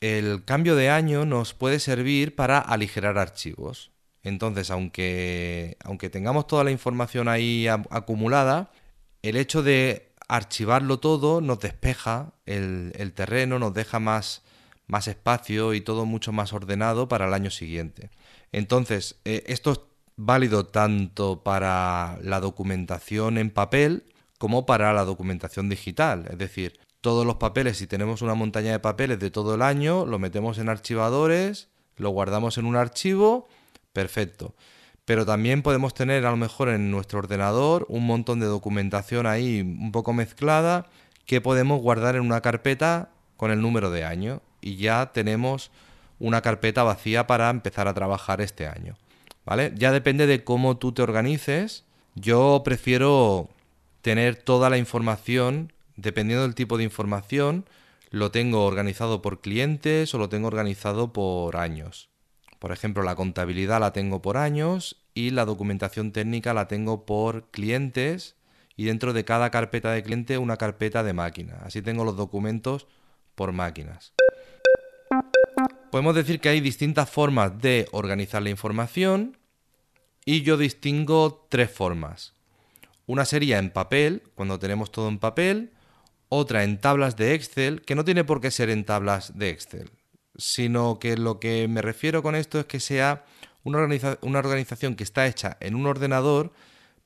el 0.00 0.46
cambio 0.46 0.76
de 0.76 0.88
año 0.88 1.26
nos 1.26 1.52
puede 1.52 1.78
servir 1.78 2.34
para 2.34 2.58
aligerar 2.58 3.18
archivos. 3.18 3.90
Entonces, 4.22 4.70
aunque, 4.70 5.76
aunque 5.84 6.08
tengamos 6.08 6.46
toda 6.46 6.64
la 6.64 6.70
información 6.70 7.28
ahí 7.28 7.68
acumulada, 7.68 8.72
el 9.20 9.36
hecho 9.36 9.62
de 9.62 10.14
archivarlo 10.26 11.00
todo 11.00 11.42
nos 11.42 11.60
despeja 11.60 12.32
el, 12.46 12.94
el 12.96 13.12
terreno, 13.12 13.58
nos 13.58 13.74
deja 13.74 14.00
más, 14.00 14.40
más 14.92 15.08
espacio 15.08 15.72
y 15.72 15.80
todo 15.80 16.04
mucho 16.04 16.32
más 16.32 16.52
ordenado 16.52 17.08
para 17.08 17.26
el 17.26 17.32
año 17.32 17.50
siguiente. 17.50 18.10
Entonces, 18.52 19.16
eh, 19.24 19.42
esto 19.46 19.72
es 19.72 19.80
válido 20.16 20.66
tanto 20.66 21.42
para 21.42 22.18
la 22.22 22.40
documentación 22.40 23.38
en 23.38 23.50
papel 23.50 24.04
como 24.36 24.66
para 24.66 24.92
la 24.92 25.06
documentación 25.06 25.70
digital. 25.70 26.26
Es 26.30 26.36
decir, 26.36 26.78
todos 27.00 27.24
los 27.24 27.36
papeles, 27.36 27.78
si 27.78 27.86
tenemos 27.86 28.20
una 28.20 28.34
montaña 28.34 28.72
de 28.72 28.80
papeles 28.80 29.18
de 29.18 29.30
todo 29.30 29.54
el 29.54 29.62
año, 29.62 30.04
lo 30.04 30.18
metemos 30.18 30.58
en 30.58 30.68
archivadores, 30.68 31.68
lo 31.96 32.10
guardamos 32.10 32.58
en 32.58 32.66
un 32.66 32.76
archivo, 32.76 33.48
perfecto. 33.94 34.54
Pero 35.06 35.24
también 35.24 35.62
podemos 35.62 35.94
tener 35.94 36.26
a 36.26 36.30
lo 36.30 36.36
mejor 36.36 36.68
en 36.68 36.90
nuestro 36.90 37.18
ordenador 37.18 37.86
un 37.88 38.04
montón 38.04 38.40
de 38.40 38.46
documentación 38.46 39.26
ahí 39.26 39.62
un 39.62 39.90
poco 39.90 40.12
mezclada 40.12 40.86
que 41.24 41.40
podemos 41.40 41.80
guardar 41.80 42.14
en 42.14 42.22
una 42.22 42.42
carpeta 42.42 43.10
con 43.38 43.50
el 43.50 43.62
número 43.62 43.90
de 43.90 44.04
año 44.04 44.42
y 44.62 44.76
ya 44.76 45.12
tenemos 45.12 45.70
una 46.18 46.40
carpeta 46.40 46.84
vacía 46.84 47.26
para 47.26 47.50
empezar 47.50 47.88
a 47.88 47.94
trabajar 47.94 48.40
este 48.40 48.66
año. 48.66 48.96
¿Vale? 49.44 49.72
Ya 49.76 49.90
depende 49.92 50.26
de 50.26 50.44
cómo 50.44 50.78
tú 50.78 50.92
te 50.92 51.02
organices. 51.02 51.84
Yo 52.14 52.62
prefiero 52.64 53.50
tener 54.02 54.36
toda 54.36 54.70
la 54.70 54.78
información, 54.78 55.72
dependiendo 55.96 56.44
del 56.44 56.54
tipo 56.54 56.78
de 56.78 56.84
información, 56.84 57.66
lo 58.10 58.30
tengo 58.30 58.64
organizado 58.64 59.20
por 59.20 59.40
clientes 59.40 60.14
o 60.14 60.18
lo 60.18 60.28
tengo 60.28 60.46
organizado 60.46 61.12
por 61.12 61.56
años. 61.56 62.08
Por 62.58 62.70
ejemplo, 62.70 63.02
la 63.02 63.16
contabilidad 63.16 63.80
la 63.80 63.92
tengo 63.92 64.22
por 64.22 64.36
años 64.36 65.02
y 65.14 65.30
la 65.30 65.44
documentación 65.44 66.12
técnica 66.12 66.54
la 66.54 66.68
tengo 66.68 67.04
por 67.04 67.50
clientes 67.50 68.36
y 68.76 68.84
dentro 68.84 69.12
de 69.12 69.24
cada 69.24 69.50
carpeta 69.50 69.90
de 69.90 70.02
cliente 70.02 70.38
una 70.38 70.56
carpeta 70.56 71.02
de 71.02 71.12
máquina. 71.12 71.58
Así 71.64 71.82
tengo 71.82 72.04
los 72.04 72.16
documentos 72.16 72.86
por 73.34 73.52
máquinas. 73.52 74.12
Podemos 75.92 76.14
decir 76.14 76.40
que 76.40 76.48
hay 76.48 76.60
distintas 76.62 77.10
formas 77.10 77.60
de 77.60 77.86
organizar 77.92 78.40
la 78.40 78.48
información 78.48 79.36
y 80.24 80.40
yo 80.40 80.56
distingo 80.56 81.46
tres 81.50 81.70
formas. 81.70 82.32
Una 83.04 83.26
sería 83.26 83.58
en 83.58 83.68
papel, 83.68 84.22
cuando 84.34 84.58
tenemos 84.58 84.90
todo 84.90 85.08
en 85.08 85.18
papel, 85.18 85.74
otra 86.30 86.64
en 86.64 86.80
tablas 86.80 87.16
de 87.16 87.34
Excel, 87.34 87.82
que 87.82 87.94
no 87.94 88.06
tiene 88.06 88.24
por 88.24 88.40
qué 88.40 88.50
ser 88.50 88.70
en 88.70 88.86
tablas 88.86 89.36
de 89.36 89.50
Excel, 89.50 89.90
sino 90.34 90.98
que 90.98 91.18
lo 91.18 91.38
que 91.38 91.68
me 91.68 91.82
refiero 91.82 92.22
con 92.22 92.36
esto 92.36 92.58
es 92.58 92.64
que 92.64 92.80
sea 92.80 93.26
una, 93.62 93.80
organización 94.38 94.94
que 94.94 95.04
está 95.04 95.26
hecha 95.26 95.58
en 95.60 95.74
un 95.74 95.84
ordenador, 95.84 96.54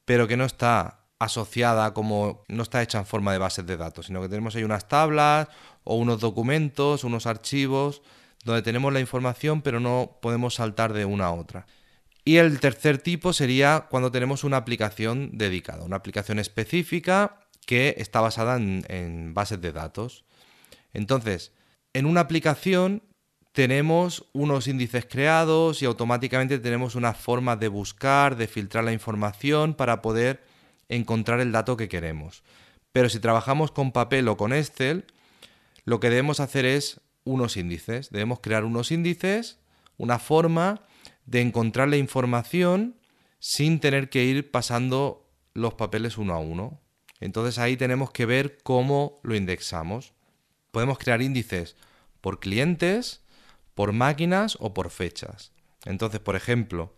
pero 0.05 0.29
que 0.29 0.37
no 0.37 0.45
está 0.45 1.01
asociada 1.19 1.93
como 1.93 2.45
no 2.47 2.63
está 2.63 2.83
hecha 2.83 3.01
en 3.01 3.07
forma 3.07 3.33
de 3.33 3.39
bases 3.39 3.67
de 3.67 3.77
datos, 3.77 4.07
sino 4.07 4.23
que 4.23 4.29
tenemos 4.29 4.55
ahí 4.55 4.63
unas 4.63 4.87
tablas 4.87 5.49
o 5.83 5.97
unos 5.97 6.21
documentos, 6.21 7.03
unos 7.03 7.27
archivos 7.27 8.01
donde 8.47 8.63
tenemos 8.63 8.93
la 8.93 9.01
información 9.01 9.61
pero 9.61 9.81
no 9.81 10.19
podemos 10.23 10.55
saltar 10.55 10.95
de 10.95 11.05
una 11.05 11.27
a 11.27 11.33
otra. 11.33 11.67
Y 12.25 12.39
el 12.39 12.59
tercer 12.59 12.99
tipo 12.99 13.33
sería 13.33 13.87
cuando 13.91 14.11
tenemos 14.11 14.43
una 14.43 14.57
aplicación 14.57 15.31
dedicada, 15.35 15.85
una 15.85 15.97
aplicación 15.97 16.39
específica 16.39 17.41
que 17.67 17.95
está 17.99 18.21
basada 18.21 18.57
en, 18.57 19.35
bases 19.35 19.61
de 19.61 19.73
datos. 19.73 20.25
Entonces, 20.93 21.53
en 21.93 22.07
una 22.07 22.23
aplicación 22.23 23.03
tenemos 23.53 24.27
unos 24.33 24.67
índices 24.69 25.07
creados 25.09 25.83
y 25.83 25.87
automáticamente 25.87 26.59
tenemos 26.59 26.95
una 26.95 27.15
forma 27.15 27.57
de 27.57 27.69
buscar, 27.69 28.37
de 28.37 28.47
filtrar 28.47 28.85
la 28.85 28.93
información 28.93 29.75
para 29.75 30.03
poder 30.03 30.43
encontrar 30.89 31.41
el 31.41 31.53
dato 31.53 31.77
que 31.77 31.89
queremos. 31.89 32.43
Pero 32.93 33.09
si 33.09 33.19
trabajamos 33.19 33.71
con 33.71 33.93
papel 33.93 34.29
o 34.29 34.37
con 34.37 34.53
Excel, 34.53 35.05
lo 35.85 36.01
que 36.01 36.11
debemos 36.11 36.41
hacer 36.41 36.65
es 36.65 37.01
unos 37.27 37.59
índices. 37.59 38.11
Debemos 38.11 38.41
crear 38.41 38.65
unos 38.65 38.91
índices, 38.91 39.59
una 39.99 40.19
forma 40.19 40.87
de 41.27 41.43
encontrar 41.43 41.89
la 41.89 41.99
información 41.99 42.97
sin 43.39 43.81
tener 43.81 44.09
que 44.09 44.25
ir 44.25 44.51
pasando 44.51 45.29
los 45.53 45.75
papeles 45.75 46.17
uno 46.17 46.33
a 46.33 46.39
uno. 46.39 46.81
Entonces 47.21 47.59
ahí 47.59 47.77
tenemos 47.77 48.11
que 48.11 48.25
ver 48.25 48.59
cómo 48.63 49.21
lo 49.23 49.35
indexamos. 49.35 50.15
Podemos 50.71 50.99
crear 50.99 51.21
índices 51.21 51.77
por 52.21 52.41
clientes, 52.41 53.23
por 53.75 53.93
máquinas 53.93 54.57
o 54.61 54.73
por 54.73 54.91
fechas. 54.91 55.53
Entonces, 55.85 56.21
por 56.21 56.37
ejemplo, 56.37 56.95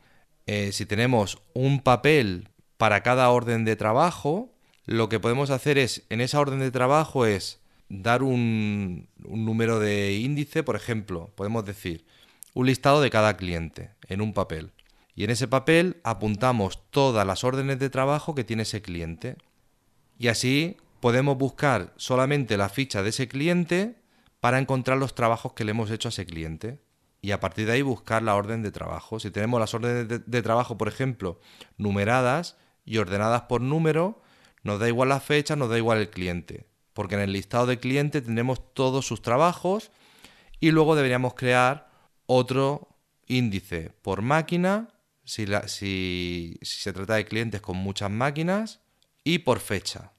eh, 0.46 0.72
si 0.72 0.86
tenemos 0.86 1.42
un 1.54 1.82
papel 1.82 2.48
para 2.76 3.02
cada 3.02 3.30
orden 3.30 3.64
de 3.64 3.76
trabajo, 3.76 4.54
lo 4.86 5.08
que 5.08 5.20
podemos 5.20 5.50
hacer 5.50 5.76
es, 5.76 6.04
en 6.08 6.20
esa 6.20 6.40
orden 6.40 6.60
de 6.60 6.70
trabajo, 6.70 7.26
es 7.26 7.60
dar 7.88 8.22
un, 8.22 9.08
número 9.18 9.80
de 9.80 10.14
índice, 10.16 10.62
por 10.62 10.76
ejemplo, 10.76 11.32
podemos 11.34 11.64
decir 11.64 12.04
un 12.54 12.66
listado 12.66 13.00
de 13.00 13.10
cada 13.10 13.36
cliente 13.36 13.90
en 14.08 14.20
un 14.20 14.32
papel. 14.32 14.72
Y 15.14 15.24
en 15.24 15.30
ese 15.30 15.48
papel 15.48 16.00
apuntamos 16.04 16.90
todas 16.90 17.26
las 17.26 17.44
órdenes 17.44 17.78
de 17.78 17.90
trabajo 17.90 18.34
que 18.34 18.44
tiene 18.44 18.62
ese 18.62 18.82
cliente. 18.82 19.36
Y 20.18 20.28
así 20.28 20.76
podemos 21.00 21.36
buscar 21.36 21.92
solamente 21.96 22.56
la 22.56 22.68
ficha 22.68 23.02
de 23.02 23.10
ese 23.10 23.28
cliente 23.28 23.96
para 24.40 24.58
encontrar 24.58 24.98
los 24.98 25.14
trabajos 25.14 25.52
que 25.54 25.64
le 25.64 25.72
hemos 25.72 25.90
hecho 25.90 26.08
a 26.08 26.10
ese 26.10 26.26
cliente. 26.26 26.80
Y 27.20 27.32
a 27.32 27.40
partir 27.40 27.66
de 27.66 27.72
ahí 27.72 27.82
buscar 27.82 28.22
la 28.22 28.36
orden 28.36 28.62
de 28.62 28.70
trabajo. 28.70 29.18
Si 29.18 29.30
tenemos 29.30 29.58
las 29.58 29.74
órdenes 29.74 30.06
de, 30.06 30.20
de 30.20 30.42
trabajo, 30.42 30.78
por 30.78 30.86
ejemplo, 30.86 31.40
numeradas 31.76 32.56
y 32.84 32.98
ordenadas 32.98 33.42
por 33.42 33.60
número, 33.60 34.22
nos 34.62 34.78
da 34.78 34.88
igual 34.88 35.08
la 35.08 35.20
fecha, 35.20 35.56
nos 35.56 35.68
da 35.68 35.78
igual 35.78 35.98
el 35.98 36.10
cliente. 36.10 36.66
Porque 36.98 37.14
en 37.14 37.20
el 37.20 37.32
listado 37.32 37.66
de 37.66 37.78
cliente 37.78 38.20
tenemos 38.20 38.74
todos 38.74 39.06
sus 39.06 39.22
trabajos 39.22 39.92
y 40.58 40.72
luego 40.72 40.96
deberíamos 40.96 41.34
crear 41.34 41.92
otro 42.26 42.88
índice 43.28 43.92
por 44.02 44.20
máquina, 44.20 44.88
si, 45.22 45.46
si, 45.68 46.58
se 46.60 46.92
trata 46.92 47.14
de 47.14 47.24
clientes 47.24 47.60
con 47.60 47.76
muchas 47.76 48.10
máquinas, 48.10 48.80
y 49.22 49.38
por 49.38 49.60
fecha. 49.60 50.10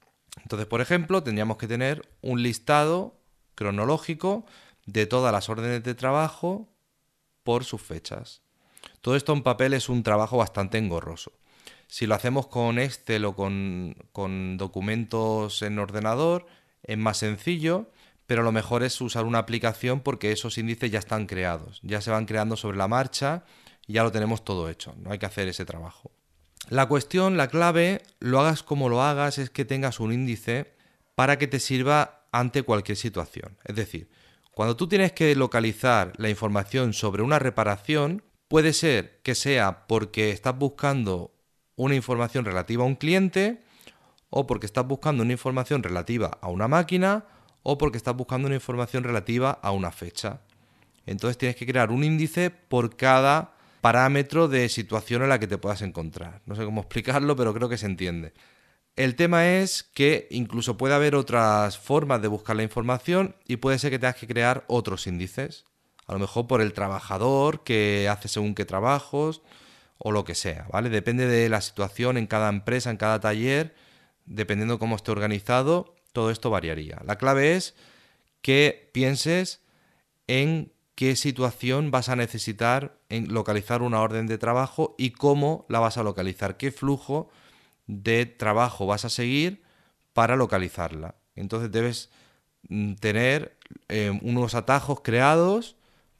Entonces, 0.42 0.68
por 0.68 0.80
ejemplo, 0.80 1.22
tendríamos 1.22 1.58
que 1.58 1.68
tener 1.68 2.08
un 2.22 2.42
listado 2.44 3.20
cronológico 3.56 4.46
de 4.86 5.06
todas 5.06 5.34
las 5.34 5.50
órdenes 5.50 5.84
de 5.84 5.96
trabajo 5.96 6.70
por 7.44 7.66
sus 7.66 7.82
fechas. 7.82 8.42
Todo 9.02 9.18
esto 9.18 9.34
en 9.34 9.44
papel 9.44 9.74
es 9.74 9.90
un 9.90 10.02
trabajo 10.02 10.38
bastante 10.38 10.78
engorroso. 10.78 11.34
Si 11.88 12.06
lo 12.06 12.16
hacemos 12.16 12.48
con 12.48 12.80
Excel 12.80 13.26
o 13.26 13.36
con, 13.36 13.98
con 14.14 14.56
documentos 14.56 15.62
en 15.62 15.78
ordenador, 15.78 16.46
es 16.84 16.98
más 16.98 17.18
sencillo 17.18 17.90
pero 18.30 18.44
lo 18.44 18.52
mejor 18.52 18.84
es 18.84 19.02
usar 19.02 19.26
una 19.26 19.40
aplicación 19.40 20.02
porque 20.02 20.32
esos 20.32 20.60
índices 20.60 20.92
ya 20.92 21.00
están 21.00 21.26
creados, 21.26 21.80
ya 21.82 22.00
se 22.00 22.12
van 22.12 22.28
creando 22.28 22.56
sobre 22.58 22.78
la 22.78 22.88
marcha 22.88 23.44
y 23.88 23.94
ya 23.94 24.04
lo 24.04 24.12
tenemos 24.12 24.46
todo 24.46 24.70
hecho, 24.70 24.94
no 25.00 25.12
hay 25.12 25.18
que 25.18 25.26
hacer 25.26 25.48
ese 25.48 25.66
trabajo. 25.66 26.12
La 26.70 26.86
cuestión, 26.86 27.38
la 27.38 27.48
clave, 27.48 28.04
lo 28.20 28.40
hagas 28.40 28.62
como 28.62 28.88
lo 28.88 29.02
hagas, 29.02 29.40
es 29.40 29.50
que 29.50 29.66
tengas 29.66 30.00
un 30.00 30.14
índice 30.14 30.76
para 31.16 31.40
que 31.40 31.48
te 31.48 31.60
sirva 31.60 32.28
ante 32.32 32.62
cualquier 32.62 32.98
situación. 32.98 33.58
Es 33.66 33.76
decir, 33.76 34.12
cuando 34.52 34.76
tú 34.76 34.88
tienes 34.88 35.12
que 35.12 35.34
localizar 35.34 36.14
la 36.18 36.30
información 36.30 36.94
sobre 36.94 37.24
una 37.24 37.40
reparación, 37.40 38.22
puede 38.48 38.74
ser 38.74 39.22
que 39.24 39.34
sea 39.34 39.88
porque 39.88 40.30
estás 40.30 40.56
buscando 40.56 41.34
una 41.76 41.96
información 41.96 42.46
relativa 42.46 42.84
a 42.84 42.88
un 42.88 42.96
cliente 42.96 43.64
o 44.30 44.48
porque 44.48 44.66
estás 44.66 44.86
buscando 44.86 45.24
una 45.24 45.32
información 45.32 45.84
relativa 45.84 46.38
a 46.42 46.50
una 46.50 46.68
máquina 46.68 47.26
o 47.64 47.78
porque 47.78 47.98
estás 47.98 48.16
buscando 48.16 48.48
una 48.48 48.56
información 48.56 49.04
relativa 49.04 49.52
a 49.52 49.72
una 49.72 49.92
fecha. 49.92 50.42
Entonces 51.06 51.38
tienes 51.38 51.56
que 51.56 51.66
crear 51.66 51.92
un 51.92 52.04
índice 52.04 52.52
por 52.52 52.96
cada 52.96 53.56
parámetro 53.82 54.48
de 54.48 54.70
situación 54.70 55.24
en 55.24 55.30
la 55.30 55.40
que 55.40 55.48
te 55.48 55.58
puedas 55.58 55.82
encontrar. 55.82 56.42
No 56.46 56.56
sé 56.56 56.64
cómo 56.66 56.82
explicarlo, 56.82 57.36
pero 57.36 57.54
creo 57.54 57.70
que 57.70 57.78
se 57.78 57.86
entiende. 57.86 58.34
El 58.96 59.16
tema 59.16 59.48
es 59.48 59.84
que 59.84 60.28
incluso 60.30 60.78
puede 60.78 60.94
haber 60.94 61.16
otras 61.16 61.78
formas 61.78 62.22
de 62.22 62.28
buscar 62.28 62.56
la 62.56 62.64
información 62.64 63.36
y 63.48 63.58
puede 63.58 63.80
ser 63.80 63.92
que 63.92 64.00
tengas 64.00 64.18
que 64.18 64.28
crear 64.28 64.66
otros 64.68 65.08
índices. 65.08 65.66
A 66.06 66.14
lo 66.14 66.20
mejor 66.20 66.48
por 66.48 66.60
el 66.60 66.74
trabajador 66.74 67.64
que 67.64 68.10
hace 68.10 68.28
según 68.28 68.56
qué 68.56 68.66
trabajos 68.66 69.42
o 70.00 70.12
lo 70.12 70.26
que 70.26 70.36
sea, 70.36 70.68
¿vale? 70.72 70.90
Depende 70.90 71.28
de 71.28 71.48
la 71.50 71.62
situación 71.62 72.18
en 72.18 72.28
cada 72.28 72.50
empresa, 72.50 72.90
en 72.90 72.98
cada 72.98 73.20
taller, 73.20 73.74
dependiendo 74.30 74.80
cómo 74.80 74.96
esté 74.96 75.12
organizado, 75.12 75.96
todo 76.14 76.32
esto 76.32 76.50
variaría. 76.50 77.02
La 77.06 77.18
clave 77.18 77.56
es 77.56 77.76
que 78.42 78.90
pienses 78.94 79.62
en 80.28 80.72
qué 80.96 81.16
situación 81.16 81.92
vas 81.92 82.10
a 82.10 82.16
necesitar 82.16 82.98
en 83.10 83.34
localizar 83.34 83.82
una 83.82 84.02
orden 84.02 84.28
de 84.28 84.38
trabajo 84.38 84.96
y 84.98 85.12
cómo 85.12 85.66
la 85.68 85.80
vas 85.80 85.98
a 85.98 86.04
localizar, 86.04 86.58
qué 86.58 86.72
flujo 86.72 87.30
de 87.88 88.26
trabajo 88.26 88.86
vas 88.86 89.04
a 89.06 89.10
seguir 89.10 89.64
para 90.14 90.36
localizarla. 90.36 91.16
Entonces 91.36 91.72
debes 91.72 92.10
mm, 92.68 92.96
tener 92.96 93.58
eh, 93.88 94.18
unos 94.22 94.54
atajos 94.56 95.02
creados 95.02 95.76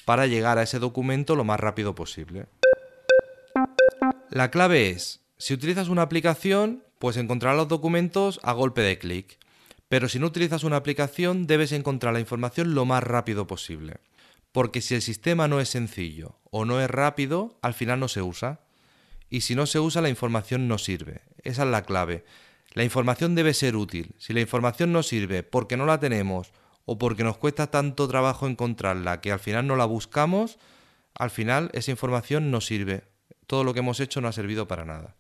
para 0.06 0.26
llegar 0.26 0.58
a 0.58 0.64
ese 0.64 0.80
documento 0.80 1.36
lo 1.36 1.44
más 1.44 1.60
rápido 1.60 1.94
posible. 1.94 2.48
La 4.30 4.50
clave 4.50 4.90
es, 4.90 5.22
si 5.38 5.54
utilizas 5.54 5.90
una 5.90 6.02
aplicación, 6.02 6.84
pues 7.00 7.18
encontrarás 7.18 7.58
los 7.58 7.68
documentos 7.68 8.40
a 8.44 8.54
golpe 8.54 8.82
de 8.82 9.00
clic. 9.00 9.40
Pero 9.88 10.08
si 10.08 10.20
no 10.20 10.28
utilizas 10.28 10.64
una 10.64 10.76
aplicación, 10.76 11.48
debes 11.48 11.72
encontrar 11.72 12.14
la 12.14 12.20
información 12.20 12.76
lo 12.76 12.86
más 12.86 13.02
rápido 13.02 13.48
posible. 13.48 13.98
Porque 14.52 14.82
si 14.82 14.96
el 14.96 15.02
sistema 15.02 15.48
no 15.48 15.60
es 15.60 15.70
sencillo 15.70 16.38
o 16.52 16.66
no 16.66 16.80
es 16.80 16.90
rápido, 16.90 17.58
al 17.62 17.74
final 17.74 18.00
no 18.00 18.08
se 18.08 18.22
usa. 18.22 18.60
Y 19.30 19.42
si 19.42 19.56
no 19.56 19.66
se 19.66 19.80
usa, 19.80 20.02
la 20.02 20.10
información 20.10 20.68
no 20.68 20.78
sirve. 20.78 21.22
Esa 21.44 21.64
es 21.64 21.70
la 21.70 21.84
clave. 21.84 22.26
La 22.74 22.84
información 22.84 23.34
debe 23.34 23.54
ser 23.54 23.76
útil. 23.76 24.14
Si 24.18 24.34
la 24.34 24.42
información 24.42 24.92
no 24.92 25.02
sirve 25.02 25.44
porque 25.44 25.78
no 25.78 25.86
la 25.86 26.00
tenemos 26.00 26.52
o 26.86 26.98
porque 26.98 27.24
nos 27.24 27.38
cuesta 27.38 27.68
tanto 27.68 28.08
trabajo 28.08 28.48
encontrarla 28.48 29.22
que 29.22 29.32
al 29.32 29.40
final 29.40 29.68
no 29.68 29.76
la 29.76 29.86
buscamos, 29.86 30.58
al 31.16 31.30
final 31.30 31.70
esa 31.74 31.92
información 31.92 32.52
no 32.52 32.62
sirve. 32.62 33.04
Todo 33.48 33.64
lo 33.64 33.74
que 33.74 33.80
hemos 33.80 34.00
hecho 34.00 34.22
no 34.22 34.28
ha 34.28 34.34
servido 34.34 34.68
para 34.68 34.86
nada. 34.86 35.16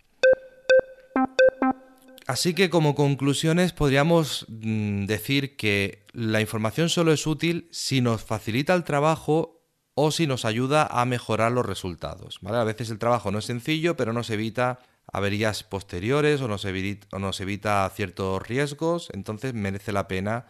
Así 2.30 2.54
que 2.54 2.70
como 2.70 2.94
conclusiones 2.94 3.74
podríamos 3.74 4.46
mm, 4.50 5.06
decir 5.06 5.58
que 5.58 6.06
la 6.14 6.42
información 6.42 6.88
solo 6.88 7.12
es 7.12 7.26
útil 7.26 7.68
si 7.72 8.02
nos 8.02 8.24
facilita 8.24 8.76
el 8.76 8.84
trabajo 8.84 9.64
o 9.96 10.12
si 10.12 10.28
nos 10.28 10.46
ayuda 10.46 10.86
a 10.86 11.06
mejorar 11.06 11.52
los 11.52 11.66
resultados. 11.66 12.40
A 12.46 12.64
veces 12.64 12.92
el 12.92 13.00
trabajo 13.00 13.32
no 13.32 13.40
es 13.40 13.46
sencillo, 13.46 13.98
pero 13.98 14.14
nos 14.14 14.30
evita 14.30 14.78
averías 15.12 15.64
posteriores 15.64 16.40
o 16.42 16.48
nos 16.48 16.66
evita, 16.66 17.92
ciertos 17.96 18.48
riesgos, 18.48 19.10
entonces 19.12 19.56
merece 19.56 19.92
la 19.92 20.08
pena 20.08 20.46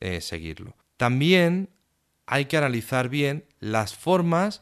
eh, 0.00 0.20
seguirlo. 0.22 0.74
También 0.96 1.70
hay 2.26 2.46
que 2.46 2.56
analizar 2.56 3.08
bien 3.08 3.44
las 3.60 3.94
formas 3.94 4.60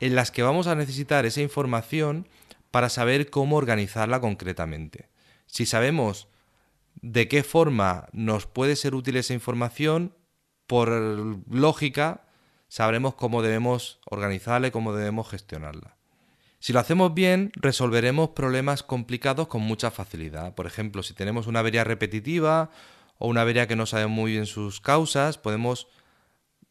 en 0.00 0.16
las 0.16 0.32
que 0.32 0.42
vamos 0.42 0.66
a 0.66 0.74
necesitar 0.74 1.26
esa 1.26 1.42
información 1.42 2.26
para 2.72 2.88
saber 2.88 3.30
cómo 3.30 3.56
organizarla 3.56 4.20
concretamente. 4.20 5.11
Si 5.52 5.66
sabemos 5.66 6.28
de 7.02 7.28
qué 7.28 7.42
forma 7.42 8.08
nos 8.12 8.46
puede 8.46 8.74
ser 8.74 8.94
útil 8.94 9.16
esa 9.16 9.34
información, 9.34 10.16
por 10.66 10.88
lógica 10.88 12.24
sabremos 12.68 13.16
cómo 13.16 13.42
debemos 13.42 14.00
organizarla 14.06 14.68
y 14.68 14.70
cómo 14.70 14.94
debemos 14.94 15.28
gestionarla. 15.28 15.98
Si 16.58 16.72
lo 16.72 16.80
hacemos 16.80 17.12
bien, 17.12 17.52
resolveremos 17.54 18.30
problemas 18.30 18.82
complicados 18.82 19.46
con 19.48 19.60
mucha 19.60 19.90
facilidad. 19.90 20.54
Por 20.54 20.66
ejemplo, 20.66 21.02
si 21.02 21.12
tenemos 21.12 21.46
una 21.46 21.58
avería 21.58 21.84
repetitiva 21.84 22.70
o 23.18 23.28
una 23.28 23.42
avería 23.42 23.68
que 23.68 23.76
no 23.76 23.84
sabemos 23.84 24.16
muy 24.16 24.32
bien 24.32 24.46
sus 24.46 24.80
causas, 24.80 25.36
podemos 25.36 25.86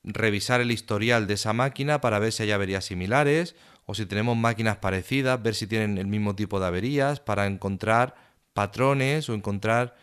revisar 0.03 0.59
el 0.59 0.71
historial 0.71 1.27
de 1.27 1.35
esa 1.35 1.53
máquina 1.53 2.01
para 2.01 2.17
ver 2.17 2.31
si 2.31 2.41
hay 2.41 2.51
averías 2.51 2.85
similares 2.85 3.55
o 3.85 3.93
si 3.93 4.07
tenemos 4.07 4.35
máquinas 4.35 4.77
parecidas, 4.77 5.43
ver 5.43 5.53
si 5.53 5.67
tienen 5.67 5.99
el 5.99 6.07
mismo 6.07 6.35
tipo 6.35 6.59
de 6.59 6.65
averías 6.65 7.19
para 7.19 7.45
encontrar 7.45 8.30
patrones 8.53 9.29
o 9.29 9.33
encontrar 9.33 9.95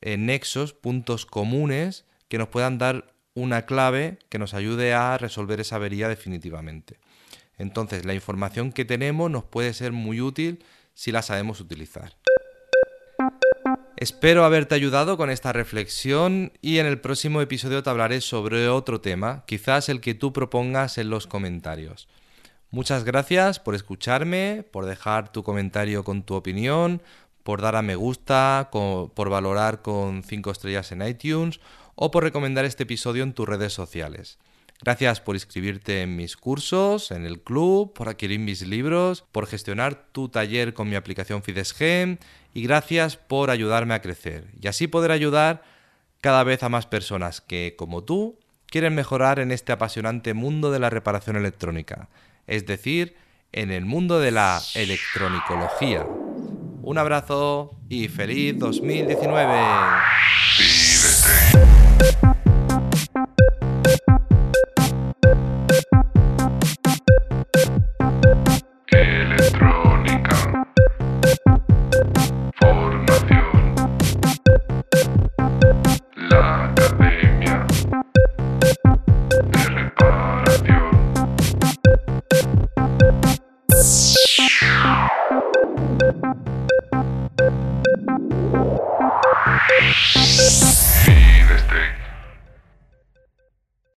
eh, 0.00 0.16
nexos, 0.16 0.72
puntos 0.72 1.26
comunes 1.26 2.04
que 2.28 2.38
nos 2.38 2.48
puedan 2.48 2.78
dar 2.78 3.14
una 3.34 3.66
clave 3.66 4.18
que 4.28 4.38
nos 4.38 4.54
ayude 4.54 4.94
a 4.94 5.18
resolver 5.18 5.60
esa 5.60 5.76
avería 5.76 6.08
definitivamente. 6.08 6.98
Entonces, 7.58 8.04
la 8.04 8.14
información 8.14 8.72
que 8.72 8.84
tenemos 8.84 9.30
nos 9.30 9.44
puede 9.44 9.72
ser 9.74 9.92
muy 9.92 10.20
útil 10.20 10.64
si 10.94 11.12
la 11.12 11.22
sabemos 11.22 11.60
utilizar. 11.60 12.16
Espero 13.96 14.44
haberte 14.44 14.74
ayudado 14.74 15.16
con 15.16 15.30
esta 15.30 15.52
reflexión 15.52 16.52
y 16.60 16.78
en 16.78 16.86
el 16.86 17.00
próximo 17.00 17.40
episodio 17.40 17.82
te 17.82 17.90
hablaré 17.90 18.20
sobre 18.20 18.68
otro 18.68 19.00
tema, 19.00 19.44
quizás 19.46 19.88
el 19.88 20.00
que 20.00 20.14
tú 20.14 20.32
propongas 20.32 20.98
en 20.98 21.10
los 21.10 21.26
comentarios. 21.26 22.08
Muchas 22.70 23.04
gracias 23.04 23.60
por 23.60 23.76
escucharme, 23.76 24.64
por 24.72 24.84
dejar 24.84 25.30
tu 25.30 25.44
comentario 25.44 26.02
con 26.02 26.24
tu 26.24 26.34
opinión, 26.34 27.02
por 27.44 27.60
dar 27.62 27.76
a 27.76 27.82
me 27.82 27.94
gusta, 27.94 28.70
por 28.72 29.30
valorar 29.30 29.82
con 29.82 30.24
5 30.24 30.50
estrellas 30.50 30.90
en 30.90 31.06
iTunes 31.06 31.60
o 31.94 32.10
por 32.10 32.24
recomendar 32.24 32.64
este 32.64 32.82
episodio 32.82 33.22
en 33.22 33.34
tus 33.34 33.48
redes 33.48 33.72
sociales. 33.72 34.38
Gracias 34.82 35.20
por 35.20 35.36
inscribirte 35.36 36.02
en 36.02 36.16
mis 36.16 36.36
cursos, 36.36 37.10
en 37.10 37.24
el 37.24 37.40
club, 37.40 37.92
por 37.94 38.08
adquirir 38.08 38.40
mis 38.40 38.66
libros, 38.66 39.24
por 39.30 39.46
gestionar 39.46 40.06
tu 40.10 40.28
taller 40.28 40.74
con 40.74 40.88
mi 40.88 40.96
aplicación 40.96 41.42
Fidesgem 41.42 42.18
y 42.52 42.62
gracias 42.62 43.16
por 43.16 43.50
ayudarme 43.50 43.94
a 43.94 44.02
crecer 44.02 44.48
y 44.60 44.66
así 44.66 44.88
poder 44.88 45.12
ayudar 45.12 45.62
cada 46.20 46.42
vez 46.42 46.62
a 46.62 46.68
más 46.68 46.86
personas 46.86 47.40
que, 47.40 47.76
como 47.78 48.02
tú, 48.02 48.40
quieren 48.66 48.94
mejorar 48.94 49.38
en 49.38 49.52
este 49.52 49.72
apasionante 49.72 50.34
mundo 50.34 50.70
de 50.70 50.80
la 50.80 50.90
reparación 50.90 51.36
electrónica, 51.36 52.08
es 52.46 52.66
decir, 52.66 53.14
en 53.52 53.70
el 53.70 53.84
mundo 53.84 54.18
de 54.18 54.32
la 54.32 54.60
electronicología. 54.74 56.04
Un 56.86 56.98
abrazo 56.98 57.80
y 57.88 58.08
feliz 58.08 58.58
2019. 58.58 59.54